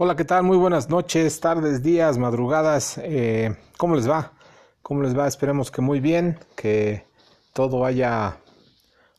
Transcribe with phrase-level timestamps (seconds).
[0.00, 0.44] Hola, ¿qué tal?
[0.44, 2.98] Muy buenas noches, tardes, días, madrugadas.
[3.02, 4.32] Eh, ¿Cómo les va?
[4.80, 5.26] ¿Cómo les va?
[5.26, 7.04] Esperemos que muy bien, que
[7.52, 8.38] todo haya,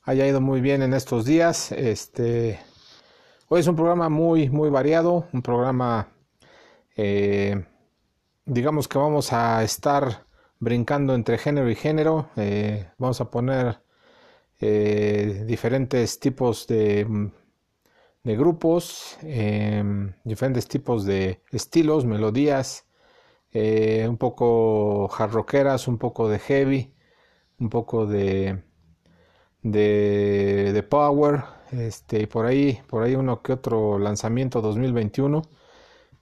[0.04, 1.74] haya ido muy bien en estos días.
[1.74, 2.62] Este,
[3.50, 6.14] hoy es un programa muy, muy variado, un programa,
[6.96, 7.62] eh,
[8.46, 10.28] digamos que vamos a estar
[10.60, 12.30] brincando entre género y género.
[12.38, 13.82] Eh, vamos a poner
[14.62, 17.32] diferentes tipos de
[18.30, 22.86] de grupos, em, diferentes tipos de estilos, melodías,
[23.52, 26.94] eh, un poco hard rockeras, un poco de heavy,
[27.60, 28.62] un poco de,
[29.64, 35.42] de, power, este, por ahí, por ahí uno que otro lanzamiento 2021.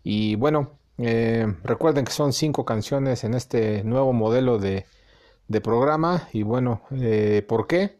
[0.04, 4.86] Y bueno, eh, recuerden que son cinco canciones en este nuevo modelo de,
[5.50, 6.30] de programa.
[6.32, 7.97] Y bueno, eh, ¿por qué?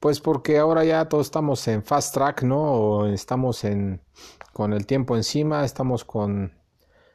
[0.00, 2.60] Pues porque ahora ya todos estamos en fast track, ¿no?
[2.60, 4.02] O estamos en,
[4.52, 6.52] con el tiempo encima, estamos con,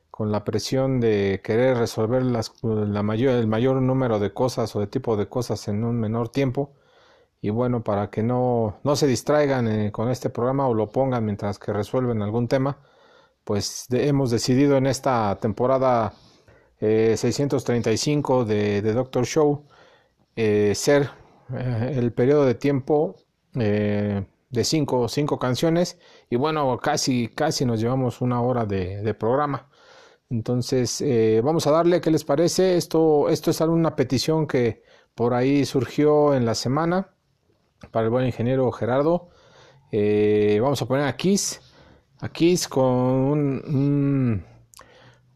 [0.10, 4.80] con la presión de querer resolver las, la mayor, el mayor número de cosas o
[4.80, 6.74] de tipo de cosas en un menor tiempo.
[7.42, 11.26] Y bueno, para que no, no se distraigan eh, con este programa o lo pongan
[11.26, 12.80] mientras que resuelven algún tema,
[13.46, 16.14] pues hemos decidido en esta temporada
[16.80, 19.66] 635 eh, de, de Doctor Show
[20.36, 21.10] eh, ser
[21.58, 23.16] eh, el periodo de tiempo
[23.56, 29.70] eh, de cinco, cinco canciones y bueno, casi, casi nos llevamos una hora de, programa.
[30.30, 32.78] Entonces, eh, vamos a darle, ¿qué les parece?
[32.78, 34.84] Esto, esto es alguna petición que
[35.16, 37.16] por ahí surgió en la semana
[37.92, 39.30] para el buen ingeniero Gerardo.
[39.92, 41.62] vamos a poner a Kiss,
[42.20, 44.46] a Kiss con un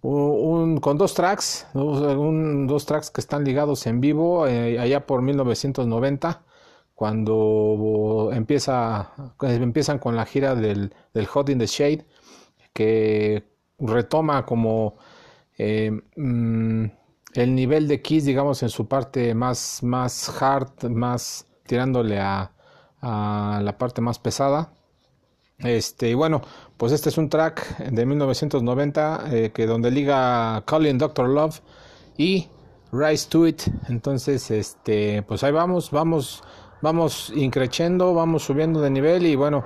[0.03, 6.43] con dos tracks, dos, tracks que están ligados en vivo eh, allá por 1990,
[6.93, 10.93] cuando empieza, empiezan con la gira del,
[11.29, 12.05] Hot in the Shade,
[12.73, 13.45] que
[13.79, 14.97] retoma como
[15.57, 16.85] eh, mm,
[17.35, 22.51] el nivel de Kiss, digamos, en su parte más, más hard, más tirándole a
[23.01, 24.73] la parte más pesada.
[25.63, 26.41] Este, y bueno,
[26.77, 31.61] pues este es un track de 1990 eh, que donde liga Colin Doctor Love
[32.17, 32.47] y
[32.91, 33.61] Rise to It.
[33.87, 36.43] Entonces, este, pues ahí vamos, vamos,
[36.81, 39.63] vamos increciendo, vamos subiendo de nivel y bueno,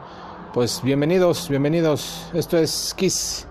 [0.54, 2.30] pues bienvenidos, bienvenidos.
[2.34, 3.48] Esto es Kiss.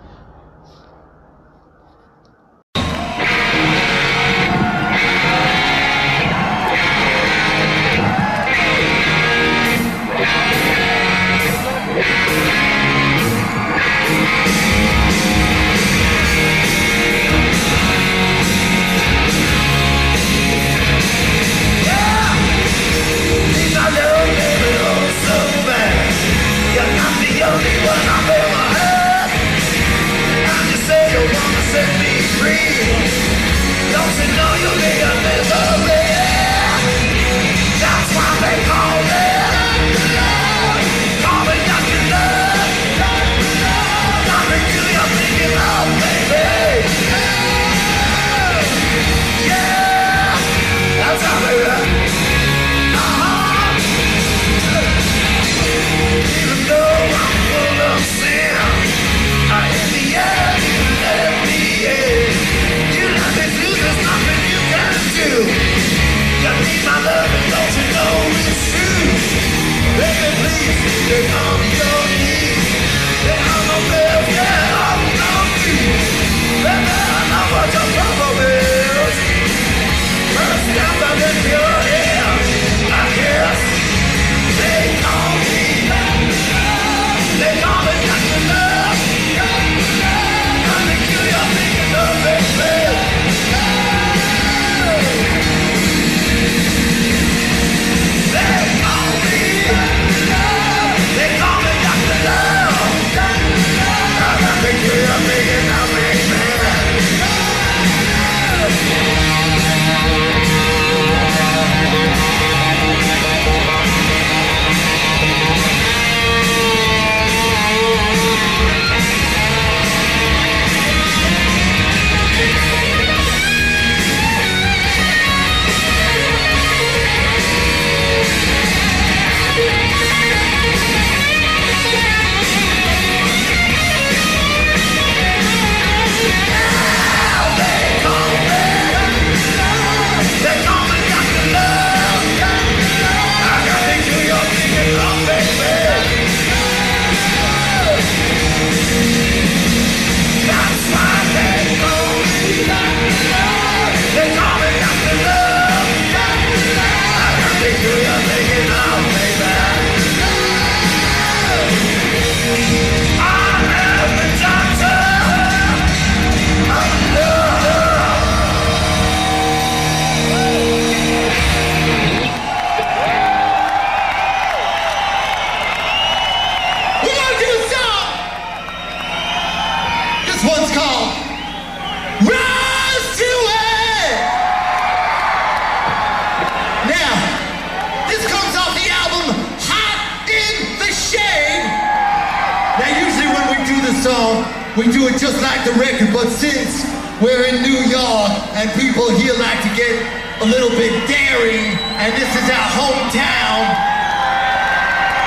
[193.66, 194.47] Do the song,
[194.78, 196.86] we do it just like the record, but since
[197.18, 199.91] we're in New York and people here like to get
[200.39, 203.66] a little bit daring, and this is our hometown,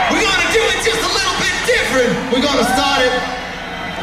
[0.08, 2.12] we're gonna do it just a little bit different.
[2.32, 3.14] We're gonna start it.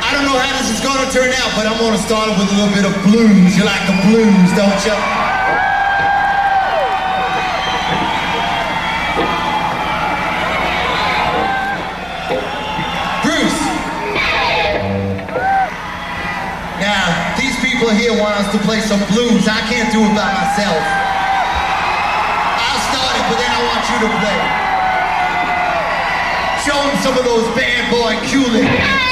[0.05, 2.53] I don't know how this is gonna turn out, but I'm gonna start it with
[2.53, 3.57] a little bit of blues.
[3.57, 5.26] You like the blues, don't you?
[17.87, 19.47] People here want us to play some blues.
[19.47, 20.83] I can't do it by myself.
[22.59, 24.41] I'll start it, but then I want you to play.
[26.67, 29.06] Show them some of those bad boy Kulik.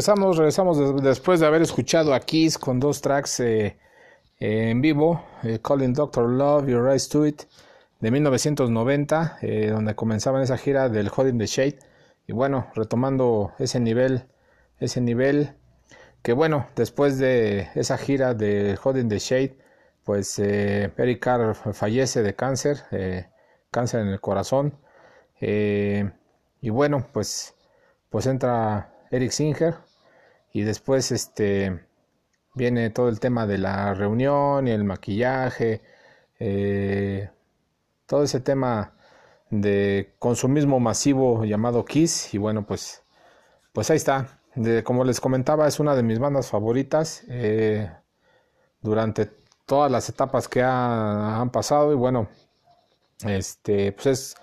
[0.00, 3.76] Regresamos, regresamos después de haber escuchado a Kiss con dos tracks eh,
[4.38, 5.22] eh, en vivo,
[5.62, 7.42] Calling Doctor Love, Your Rise to It,
[8.00, 9.40] de 1990,
[9.70, 11.80] donde comenzaban esa gira del Holding the Shade.
[12.26, 14.24] Y bueno, retomando ese nivel,
[14.78, 15.50] ese nivel,
[16.22, 19.58] que bueno, después de esa gira de Holding the Shade,
[20.04, 22.84] pues Eric Carr fallece de cáncer,
[23.70, 24.78] cáncer en el corazón.
[25.38, 27.54] y bueno, pues,
[28.08, 29.89] pues entra Eric Singer.
[30.52, 31.80] Y después este
[32.54, 35.82] viene todo el tema de la reunión y el maquillaje.
[36.38, 37.30] Eh,
[38.06, 38.94] todo ese tema
[39.50, 42.34] de consumismo masivo llamado Kiss.
[42.34, 43.02] Y bueno, pues,
[43.72, 44.40] pues ahí está.
[44.84, 47.24] como les comentaba, es una de mis bandas favoritas.
[47.28, 47.90] Eh,
[48.82, 49.26] durante
[49.66, 51.92] todas las etapas que han pasado.
[51.92, 52.28] Y bueno,
[53.24, 54.36] este, pues es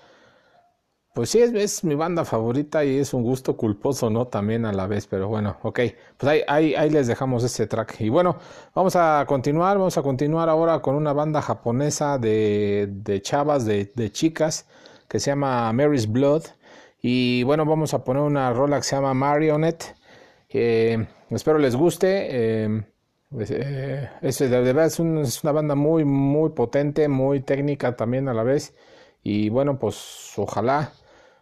[1.18, 4.28] pues sí, es, mi banda favorita y es un gusto culposo, ¿no?
[4.28, 5.80] También a la vez, pero bueno, ok.
[6.16, 8.02] Pues ahí, ahí, les dejamos ese track.
[8.02, 8.38] Y bueno,
[8.76, 13.92] vamos a continuar, vamos a continuar ahora con una banda japonesa de, de chavas, de,
[13.96, 14.68] de, chicas,
[15.08, 16.44] que se llama Mary's Blood.
[17.02, 19.96] Y bueno, vamos a poner una rola que se llama Marionette.
[20.52, 22.28] espero les guste.
[22.30, 22.84] Eh,
[23.40, 28.36] eh, es, de verdad es, es una banda muy, muy potente, muy técnica también a
[28.36, 28.76] la vez.
[29.24, 30.94] Y bueno, pues ojalá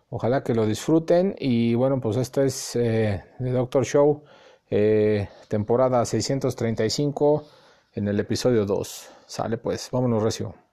[0.10, 1.36] Ojalá que lo disfruten.
[1.38, 4.24] Y bueno, pues esto es eh, The Doctor Show,
[4.70, 7.44] eh, temporada 635,
[7.94, 9.10] en el episodio 2.
[9.26, 10.65] Sale pues, vámonos recio.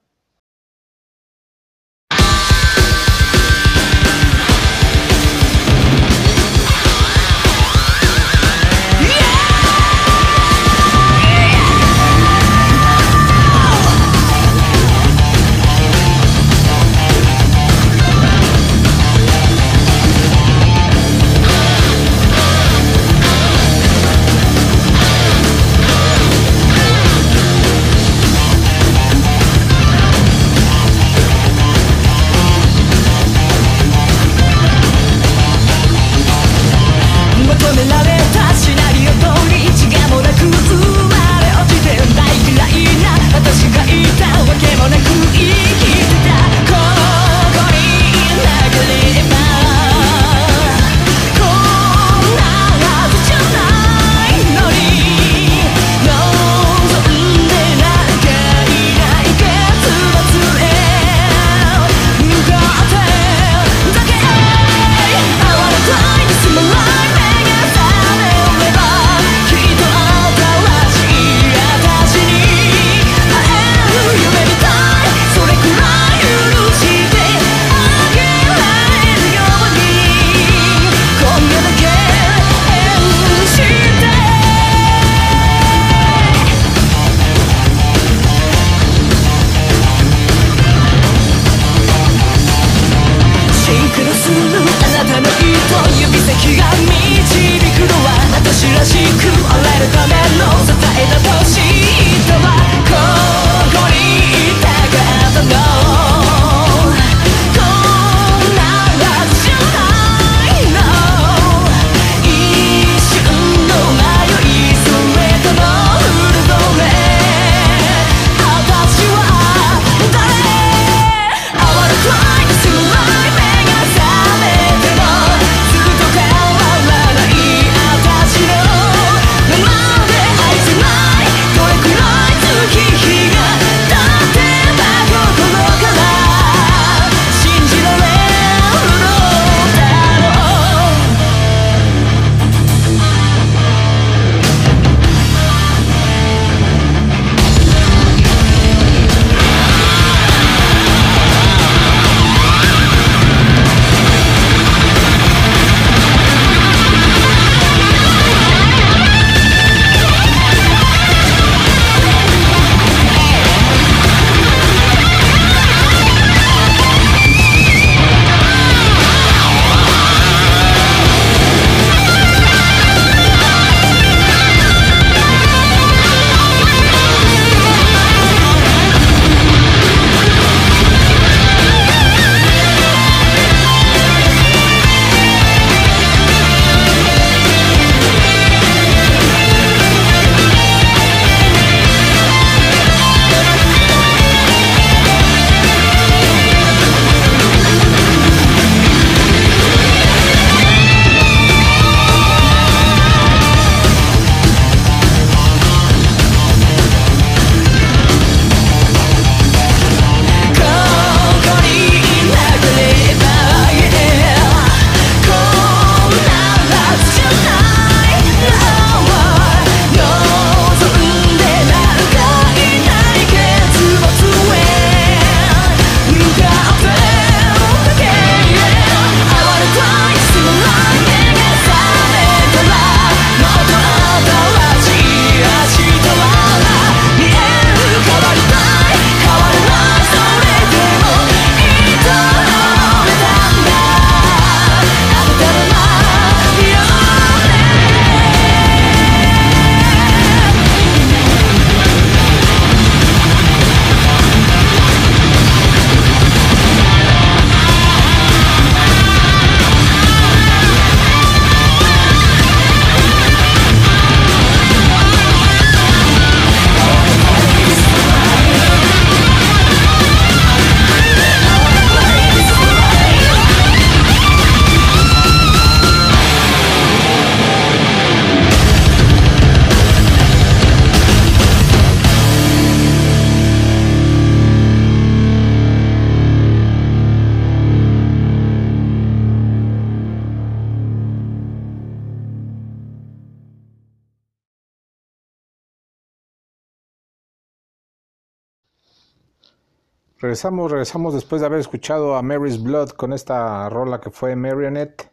[300.22, 305.10] Regresamos, regresamos después de haber escuchado a Mary's Blood con esta rola que fue Marionette.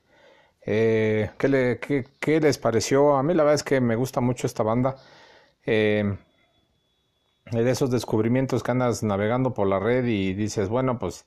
[0.63, 3.17] Eh, ¿qué, le, qué, qué, les pareció?
[3.17, 4.98] A mí la verdad es que me gusta mucho esta banda.
[5.65, 6.15] Eh,
[7.52, 11.26] de esos descubrimientos que andas navegando por la red y dices, bueno, pues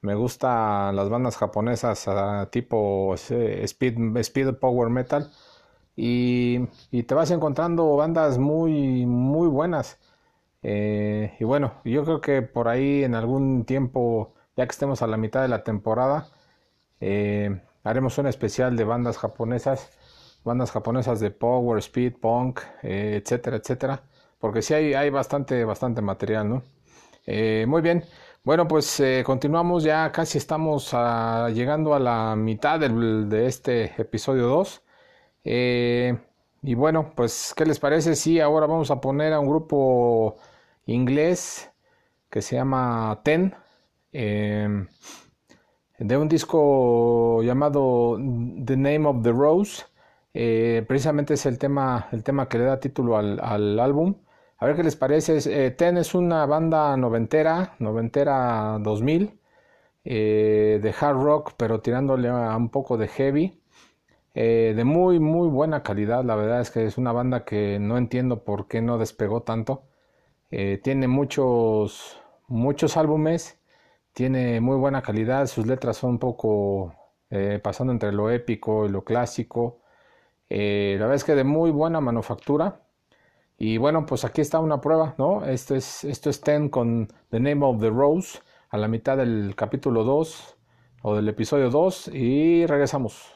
[0.00, 5.28] me gustan las bandas japonesas uh, tipo speed, speed Power Metal.
[5.96, 9.98] Y, y, te vas encontrando bandas muy, muy buenas.
[10.66, 15.06] Eh, y bueno, yo creo que por ahí en algún tiempo, ya que estemos a
[15.06, 16.28] la mitad de la temporada,
[17.00, 19.90] eh, haremos un especial de bandas japonesas,
[20.42, 24.02] bandas japonesas de Power, Speed, Punk, eh, etcétera, etcétera,
[24.38, 26.62] porque sí hay, hay bastante, bastante material, ¿no?
[27.66, 28.04] muy bien,
[28.44, 30.92] bueno, pues continuamos, ya casi estamos
[31.54, 34.82] llegando a la mitad del, de este episodio 2.
[35.44, 40.36] y bueno, pues, ¿qué les parece si ahora vamos a poner a un grupo
[40.86, 41.72] inglés
[42.30, 43.54] que se llama Ten,
[44.12, 44.88] em,
[45.98, 48.16] de un disco llamado
[48.64, 49.84] The Name of the Rose.
[50.34, 54.16] Eh, precisamente es el tema, el tema que le da título al, álbum.
[54.58, 55.38] A ver qué les parece.
[55.46, 59.38] Eh, Ten es una banda noventera, noventera 2000,
[60.04, 63.60] eh, de hard rock, pero tirándole a un poco de heavy.
[64.34, 66.24] de muy, muy buena calidad.
[66.24, 69.84] La verdad es que es una banda que no entiendo por qué no despegó tanto.
[70.56, 73.58] Eh, tiene muchos, muchos álbumes,
[74.12, 76.94] tiene muy buena calidad, sus letras son un poco
[77.30, 79.80] eh, pasando entre lo épico y lo clásico.
[80.48, 82.82] Eh, la verdad es que de muy buena manufactura.
[83.58, 85.44] Y bueno, pues aquí está una prueba, ¿no?
[85.44, 88.38] Esto es, esto es Ten con The Name of the Rose
[88.70, 90.56] a la mitad del capítulo 2
[91.02, 93.33] o del episodio 2 y regresamos.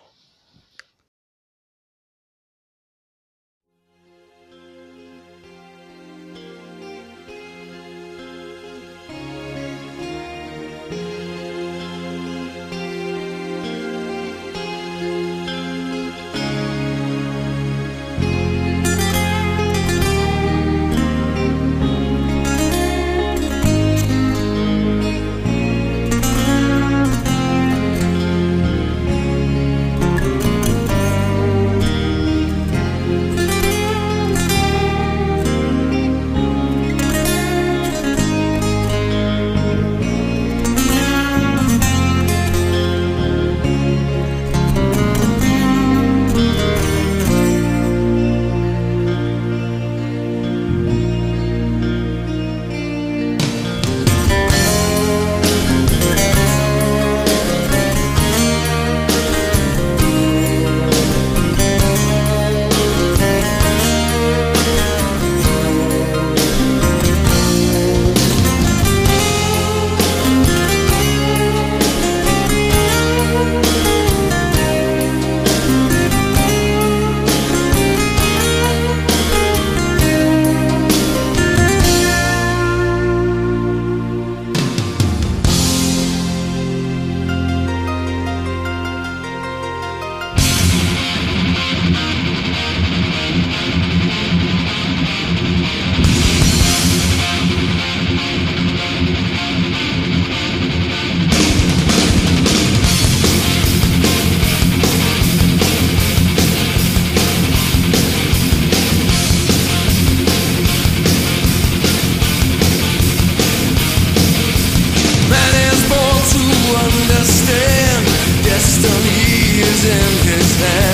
[120.58, 120.87] The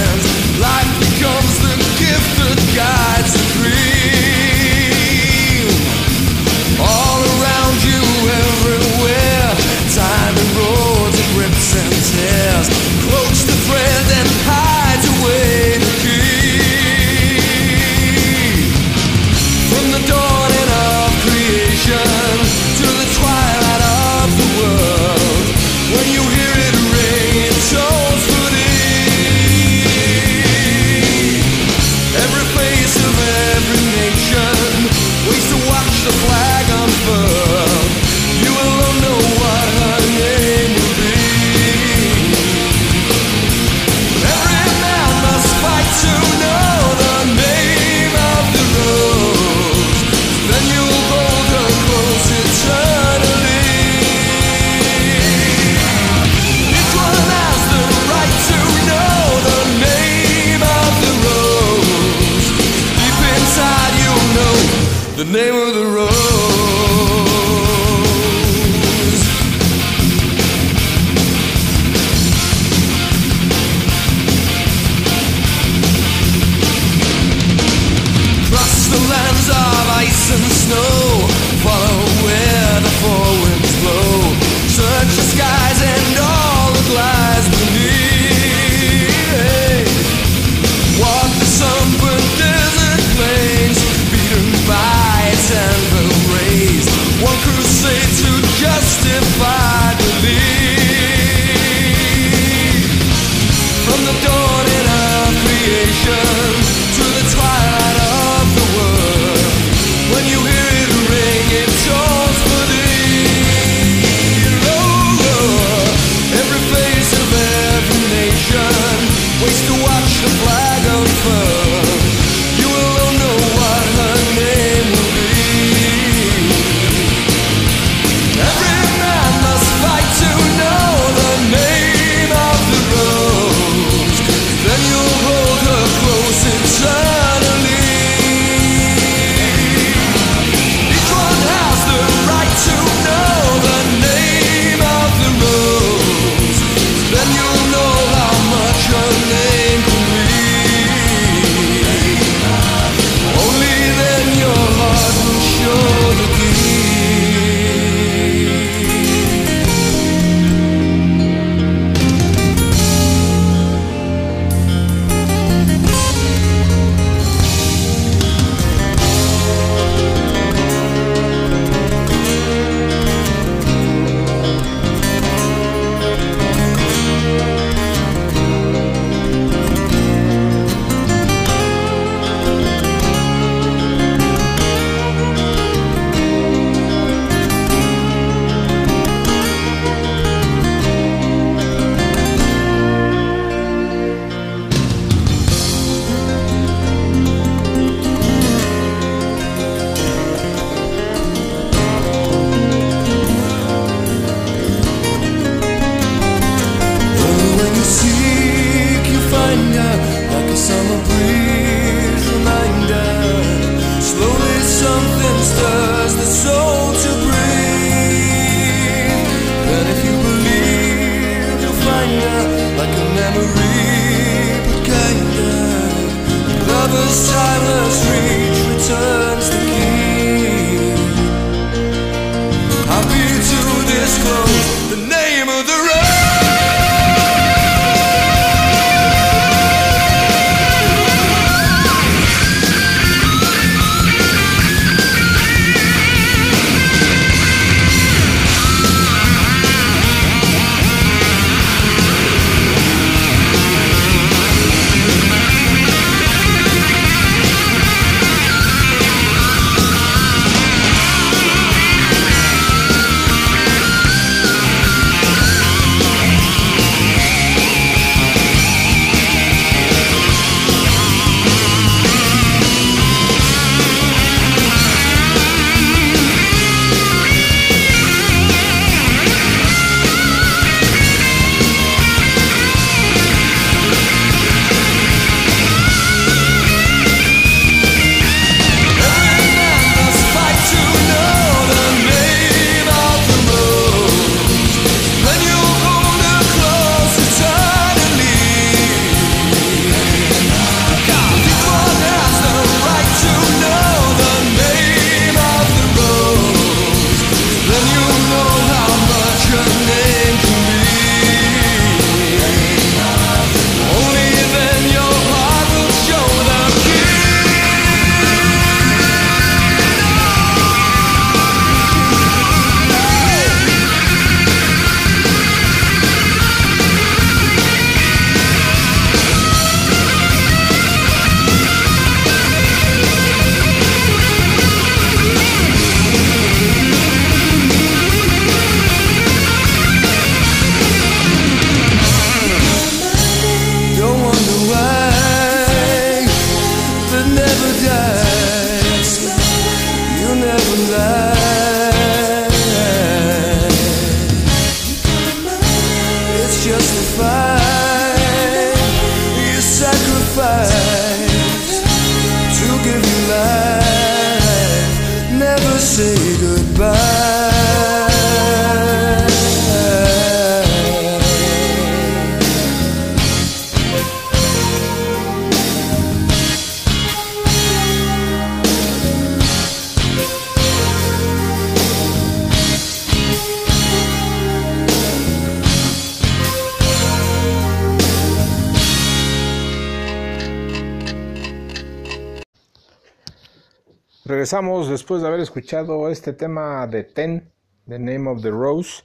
[394.45, 397.51] regresamos después de haber escuchado este tema de Ten,
[397.89, 399.03] The Name of the Rose.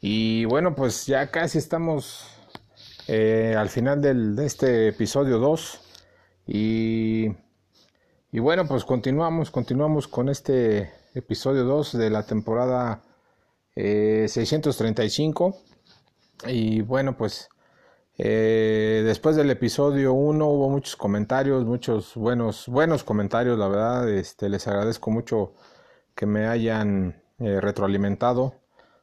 [0.00, 2.24] Y bueno, pues ya casi estamos
[3.08, 5.80] eh, al final de este episodio 2.
[6.46, 7.26] Y,
[8.30, 13.02] y, bueno, pues continuamos, continuamos con este episodio 2 de la temporada
[13.74, 15.56] eh, 635.
[16.46, 17.48] Y bueno, pues
[18.20, 24.08] eh, después del episodio 1 hubo muchos comentarios, muchos buenos, buenos comentarios, la verdad.
[24.10, 25.54] Este, les agradezco mucho
[26.16, 28.54] que me hayan eh, retroalimentado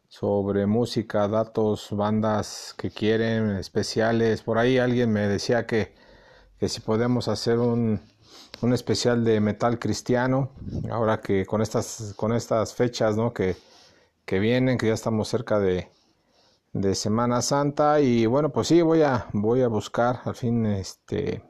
[0.10, 4.42] sobre música, datos, bandas que quieren, especiales.
[4.44, 5.96] Por ahí alguien me decía que,
[6.60, 8.02] que si podemos hacer un,
[8.62, 10.52] un, especial de metal cristiano,
[10.92, 13.34] ahora que con estas, con estas fechas ¿no?
[13.34, 13.56] que,
[14.26, 15.90] que vienen, que ya estamos cerca de,
[16.76, 21.42] de Semana Santa y bueno pues sí voy a voy a buscar al fin este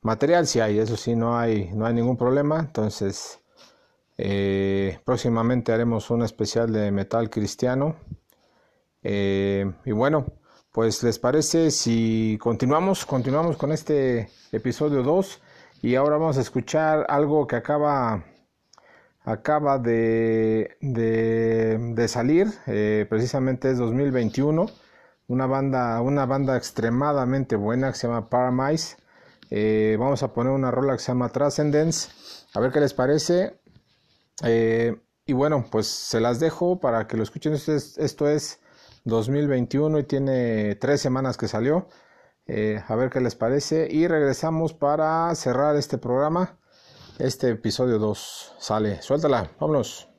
[0.00, 2.58] material si hay eso sí no hay no hay ningún problema.
[2.58, 3.40] Entonces
[4.16, 7.96] eh, próximamente haremos un especial de metal cristiano.
[9.02, 10.24] Eh, y bueno
[10.72, 15.42] pues les parece si continuamos continuamos con este episodio 2
[15.82, 18.24] y ahora vamos a escuchar algo que acaba
[19.24, 24.66] acaba de, de, salir, eh, precisamente es 2021,
[25.28, 28.96] una banda, una banda extremadamente buena que se llama Paramise.
[29.50, 32.10] Eh, vamos a poner una rola que se llama Transcendence,
[32.54, 33.60] a ver qué les parece.
[34.44, 37.52] Eh, y bueno, pues se las dejo para que lo escuchen.
[37.52, 38.60] Esto es, esto es
[39.04, 41.88] 2021 y tiene tres semanas que salió.
[42.88, 43.88] a ver qué les parece.
[43.90, 46.59] Y regresamos para cerrar este programa
[47.20, 49.02] este episodio 2 sale.
[49.02, 50.09] Suéltala, vámonos.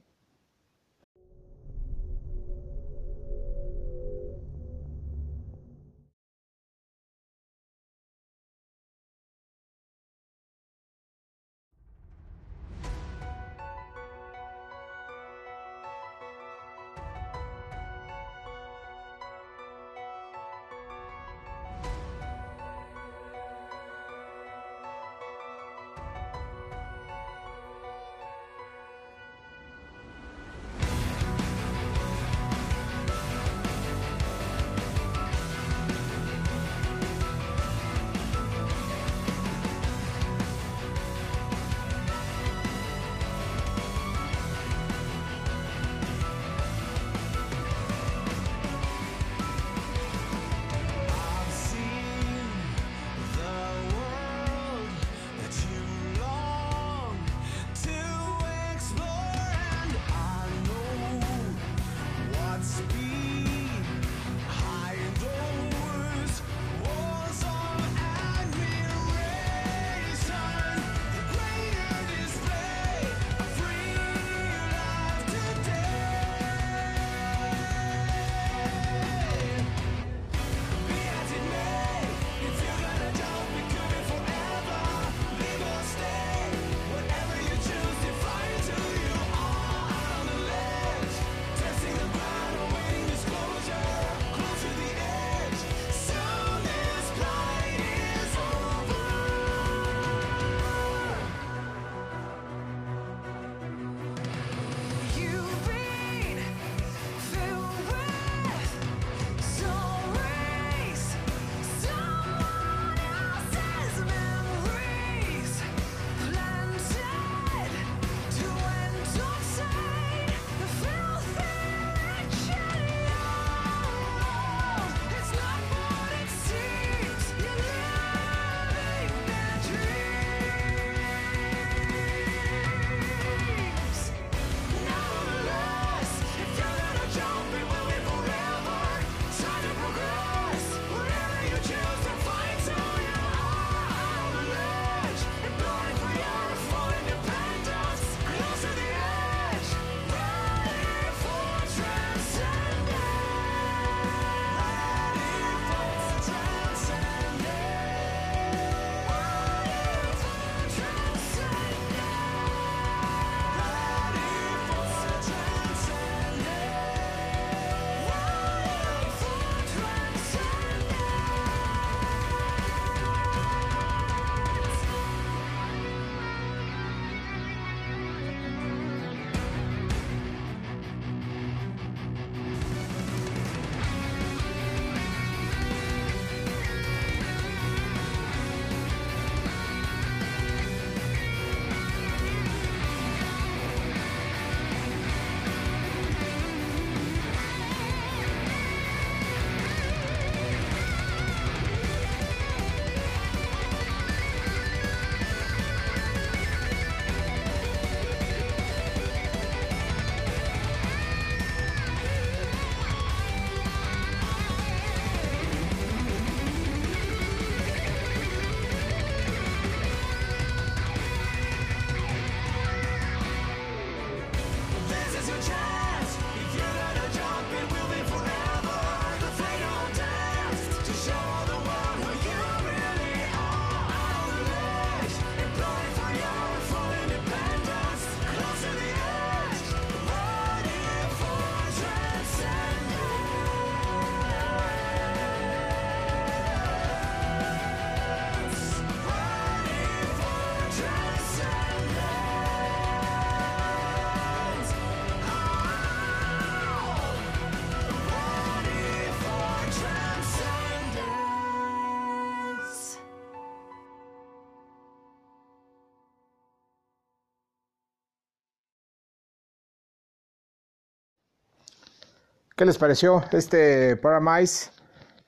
[272.62, 274.70] ¿Qué les pareció este Paramise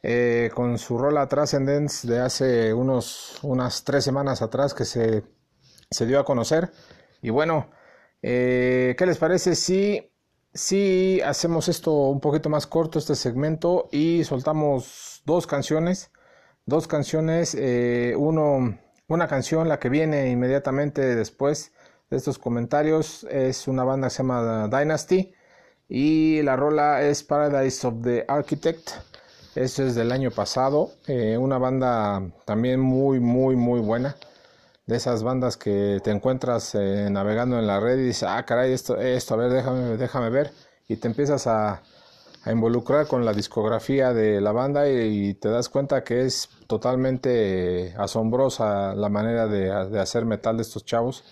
[0.03, 5.23] eh, con su rola Transcendence de hace unos, unas tres semanas atrás que se,
[5.89, 6.71] se dio a conocer?
[7.23, 7.71] Y bueno,
[8.21, 10.13] eh, ¿qué les parece si,
[10.53, 16.11] si hacemos esto un poquito más corto, este segmento, y soltamos dos canciones?
[16.67, 18.77] Dos canciones, eh, uno,
[19.07, 21.71] una canción, la que viene inmediatamente después
[22.11, 25.33] de estos comentarios, es una banda que se llama Dynasty
[25.87, 28.91] y la rola es Paradise of the Architect.
[29.55, 34.15] Esto es del año pasado, eh, una banda también muy, muy, muy buena.
[34.85, 38.73] De esas bandas que te encuentras eh, navegando en la red y dices, ah, caray,
[38.73, 40.51] esto, esto, a ver, déjame, déjame ver.
[40.87, 41.83] Y te empiezas a,
[42.45, 48.93] involucrar con la discografía de la banda y, te das cuenta que es totalmente asombrosa
[48.95, 51.23] la manera de, de hacer metal de estos chavos.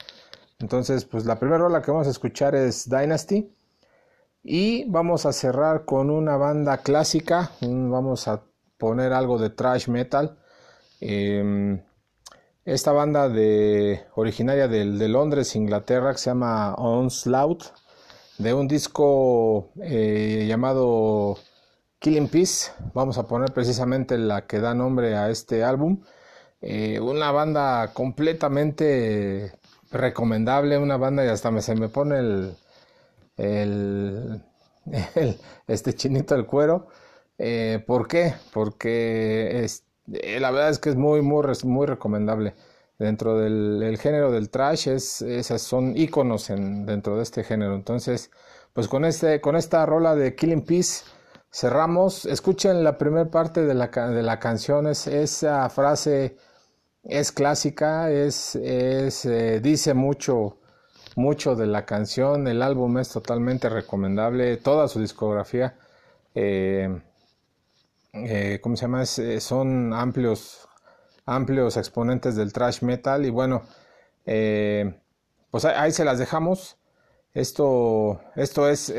[0.60, 3.52] Entonces, pues la primera rola que vamos a escuchar es Dynasty.
[4.43, 7.51] Y vamos a cerrar con una banda clásica.
[7.61, 8.43] Vamos a
[8.77, 10.39] poner algo de trash metal.
[10.99, 11.81] Em,
[12.65, 17.63] esta banda de, originaria de, Londres, Inglaterra, que se llama Onslaught,
[18.39, 21.37] de un disco eh, llamado
[21.99, 22.71] Killing Peace.
[22.93, 26.01] Vamos a poner precisamente la que da nombre a este álbum.
[26.61, 29.53] Eh, una banda completamente
[29.91, 32.55] recomendable, una banda y hasta me, se me pone el,
[34.91, 36.87] el, este chinito del cuero.
[37.37, 38.33] Eh, ¿Por qué?
[38.53, 39.65] Porque
[40.11, 42.55] eh, la verdad es que es muy, muy, muy recomendable.
[42.99, 47.73] Dentro del género del trash, es, esas son iconos en, dentro de este género.
[47.73, 48.29] Entonces,
[48.73, 51.03] pues con, este, con esta rola de Killing Peace
[51.51, 52.25] cerramos.
[52.25, 56.37] Escuchen la primera parte de la, de la canción, es, esa frase
[57.03, 60.61] es clásica, es, es eh, dice mucho
[61.16, 62.47] mucho de la canción.
[62.47, 64.57] El álbum es totalmente recomendable.
[64.57, 65.76] Toda su discografía,
[66.36, 67.01] eh,
[68.14, 69.03] eh, ¿cómo se llama?
[69.03, 70.68] Eh, son amplios,
[71.26, 73.26] amplios exponentes del thrash metal.
[73.26, 73.64] Y bueno,
[74.24, 76.78] pues ahí, se las dejamos.
[77.34, 78.93] Esto, esto es,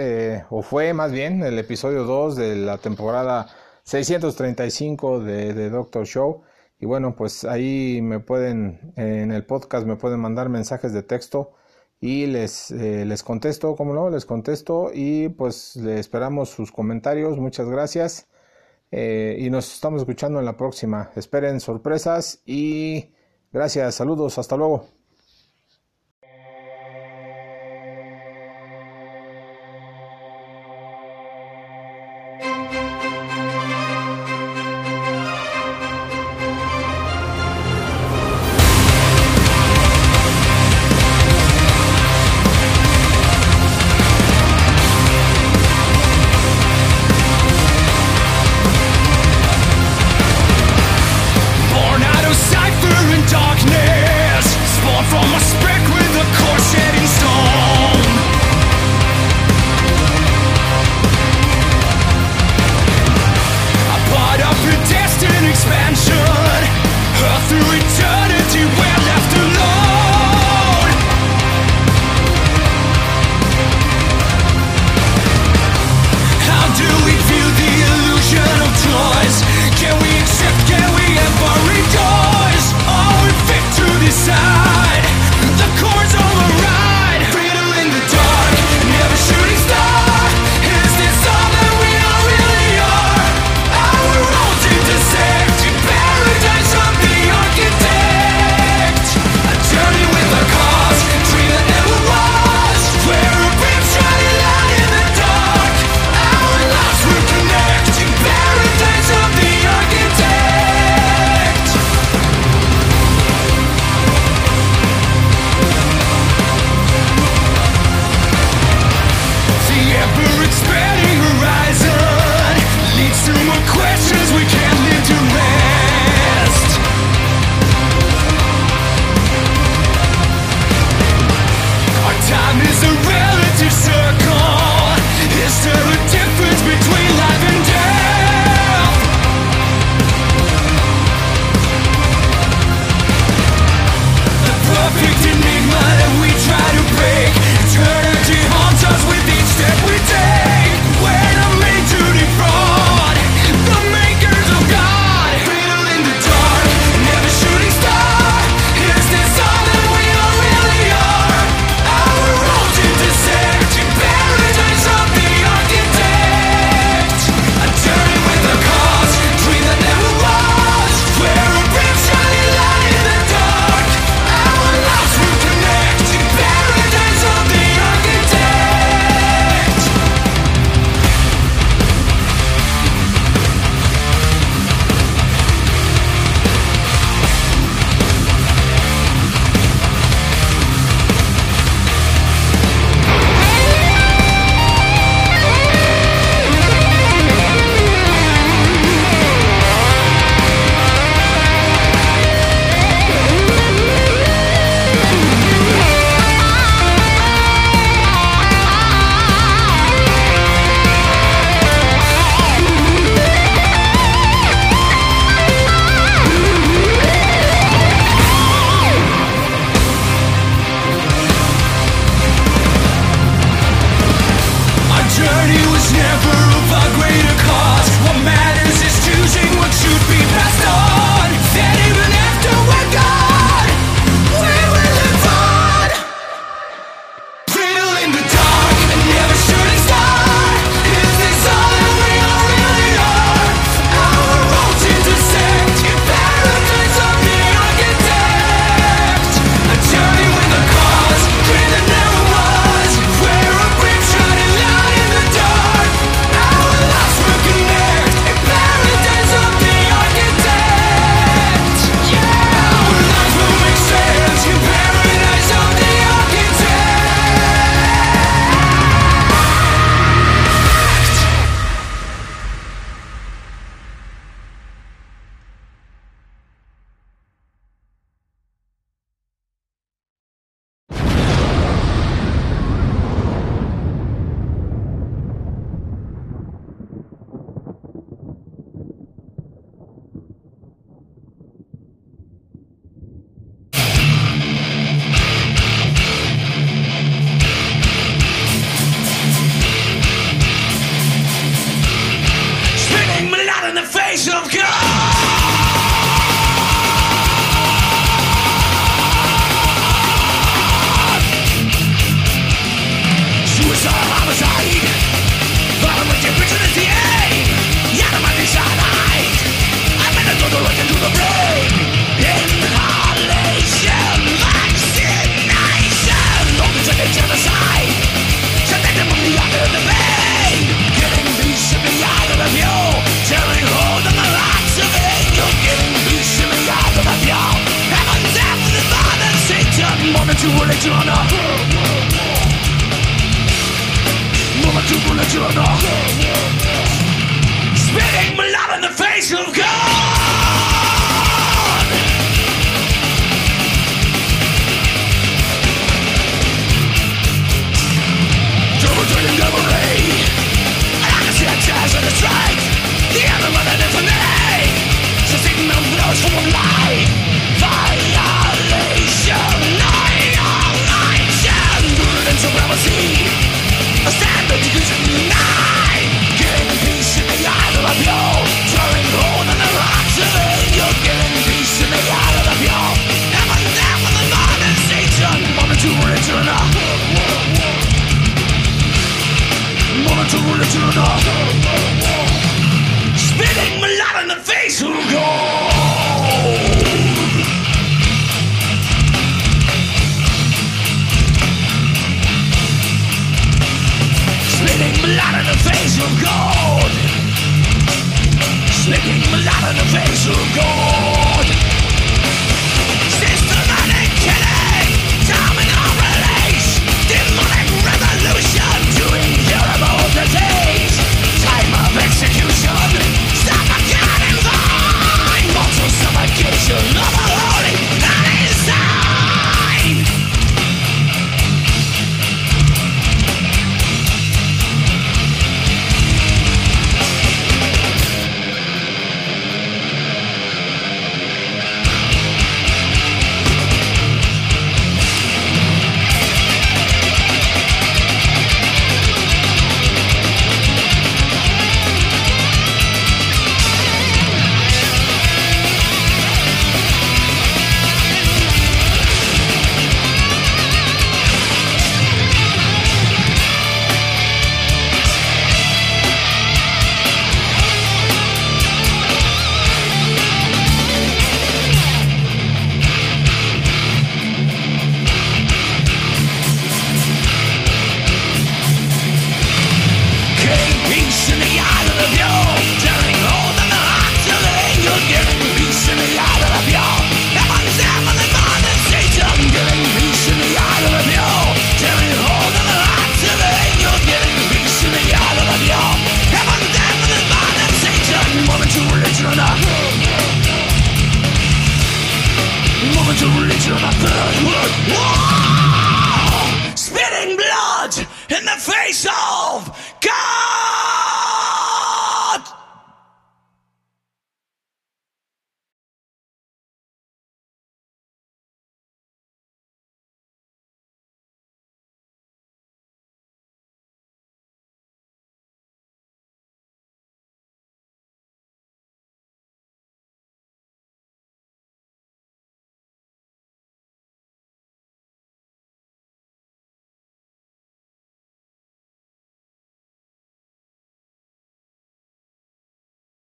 [0.50, 3.48] o fue más bien, el episodio 2 de la temporada
[3.84, 6.42] 635 de, de Doctor Show.
[6.80, 11.52] Y bueno, pues ahí me pueden, en el podcast me pueden mandar mensajes de texto
[12.02, 17.38] y les, eh, les contesto, como no, les contesto y pues le esperamos sus comentarios,
[17.38, 18.26] muchas gracias.
[18.90, 21.10] Eh, y nos estamos escuchando en la próxima.
[21.16, 23.12] Esperen sorpresas y
[23.52, 25.01] gracias, saludos, hasta luego.